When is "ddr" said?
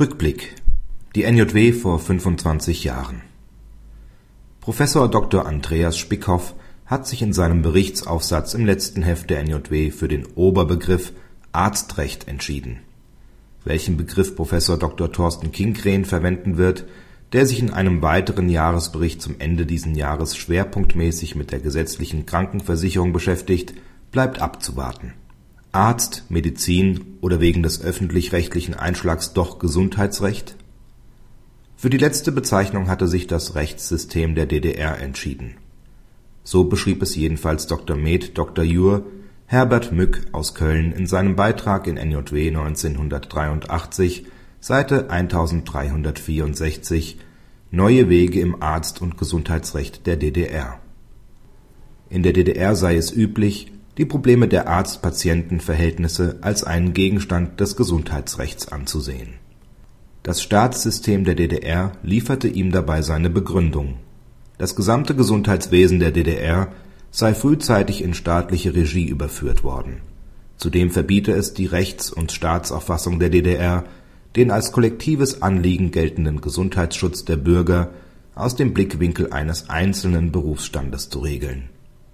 34.46-35.00, 50.16-50.78, 52.32-52.76, 61.34-61.92, 66.10-66.72, 73.30-73.84